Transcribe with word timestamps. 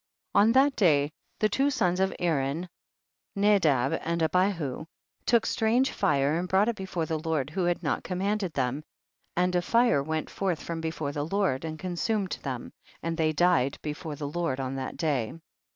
6. 0.29 0.29
On 0.33 0.51
that 0.53 0.75
day 0.75 1.11
the 1.37 1.47
two 1.47 1.69
sons 1.69 1.99
of 1.99 2.11
Aaron, 2.17 2.67
Nadab 3.35 4.01
and 4.03 4.23
Abihu, 4.23 4.87
took 5.27 5.45
strange 5.45 5.91
fire 5.91 6.39
and 6.39 6.47
brought 6.47 6.67
it 6.69 6.75
before 6.75 7.05
the 7.05 7.19
Lord 7.19 7.51
who 7.51 7.65
had 7.65 7.83
not 7.83 8.03
commanded 8.03 8.53
them, 8.53 8.83
and 9.37 9.55
a 9.55 9.61
fire 9.61 10.01
went 10.01 10.27
forth 10.31 10.63
from 10.63 10.81
before 10.81 11.11
the 11.11 11.27
Lord, 11.27 11.63
and 11.63 11.77
consumed 11.77 12.35
them, 12.41 12.73
and 13.03 13.15
they 13.15 13.31
died 13.31 13.77
before 13.83 14.15
the 14.15 14.27
Lord 14.27 14.59
on 14.59 14.73
that 14.73 14.97
day. 14.97 15.35